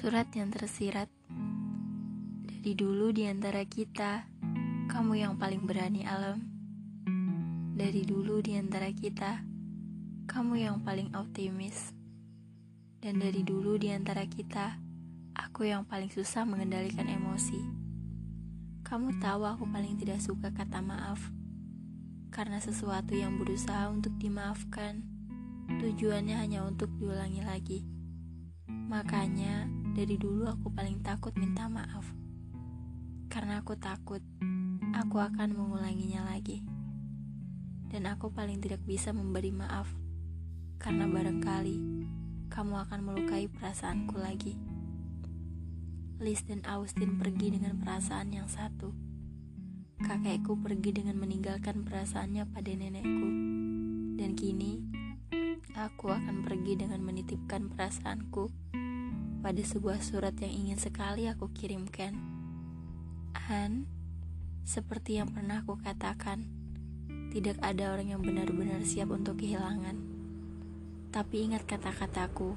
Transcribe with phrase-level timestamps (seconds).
[0.00, 1.12] Surat yang tersirat.
[2.48, 4.24] Dari dulu di antara kita
[4.88, 6.40] Kamu yang paling berani alam.
[7.76, 9.44] Dari dulu di antara kita
[10.24, 11.92] Kamu yang paling optimis.
[12.96, 14.80] Dan dari dulu di antara kita
[15.36, 17.60] Aku yang paling susah mengendalikan emosi.
[18.80, 21.20] Kamu tahu aku paling tidak suka kata maaf.
[22.32, 25.04] Karena sesuatu yang berusaha untuk dimaafkan
[25.76, 27.84] Tujuannya hanya untuk diulangi lagi.
[28.88, 32.08] Makanya, dari dulu aku paling takut minta maaf.
[33.28, 34.24] Karena aku takut
[34.96, 36.64] aku akan mengulanginya lagi.
[37.92, 39.92] Dan aku paling tidak bisa memberi maaf.
[40.80, 41.76] Karena barangkali
[42.48, 44.56] kamu akan melukai perasaanku lagi.
[46.16, 48.96] Liz dan Austin pergi dengan perasaan yang satu.
[50.00, 53.28] Kakekku pergi dengan meninggalkan perasaannya pada nenekku.
[54.16, 54.80] Dan kini,
[55.76, 58.69] aku akan pergi dengan menitipkan perasaanku
[59.40, 62.16] pada sebuah surat yang ingin sekali aku kirimkan.
[63.48, 63.88] Han,
[64.62, 66.44] seperti yang pernah aku katakan,
[67.32, 69.96] tidak ada orang yang benar-benar siap untuk kehilangan.
[71.10, 72.54] Tapi ingat kata-kataku,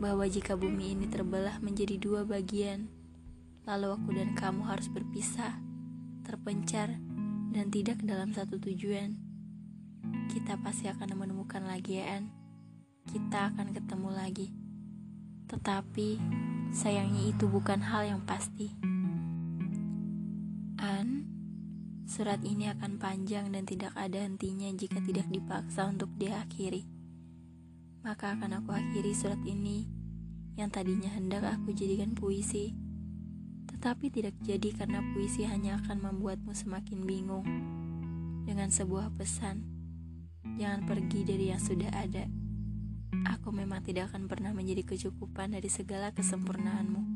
[0.00, 2.88] bahwa jika bumi ini terbelah menjadi dua bagian,
[3.68, 5.60] lalu aku dan kamu harus berpisah,
[6.24, 6.96] terpencar,
[7.52, 9.20] dan tidak dalam satu tujuan.
[10.32, 12.32] Kita pasti akan menemukan lagi ya, An.
[13.04, 14.59] Kita akan ketemu lagi.
[15.50, 16.08] Tetapi
[16.70, 18.70] sayangnya itu bukan hal yang pasti.
[20.78, 21.26] An,
[22.06, 26.86] surat ini akan panjang dan tidak ada hentinya jika tidak dipaksa untuk diakhiri.
[28.06, 29.90] Maka akan aku akhiri surat ini
[30.54, 32.70] yang tadinya hendak aku jadikan puisi.
[33.66, 37.46] Tetapi tidak jadi karena puisi hanya akan membuatmu semakin bingung.
[38.46, 39.66] Dengan sebuah pesan,
[40.56, 42.39] jangan pergi dari yang sudah ada.
[43.26, 47.09] Aku memang tidak akan pernah menjadi kecukupan dari segala kesempurnaanmu.